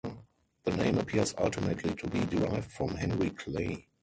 The 0.63 0.75
name 0.75 0.97
appears 0.97 1.35
ultimately 1.37 1.93
to 1.93 2.09
be 2.09 2.21
derived 2.25 2.71
from 2.71 2.95
Henry 2.95 3.29
Clay. 3.29 3.85